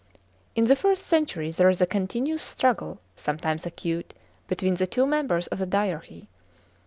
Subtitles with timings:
[0.55, 4.15] In the first century there is a continuous struggle, sometimes acute,
[4.47, 6.25] between the two members of the dyarchy.